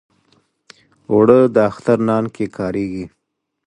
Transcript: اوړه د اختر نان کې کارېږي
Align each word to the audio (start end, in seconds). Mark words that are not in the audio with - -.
اوړه 1.11 1.39
د 1.55 1.57
اختر 1.69 1.97
نان 2.07 2.25
کې 2.35 2.45
کارېږي 2.57 3.05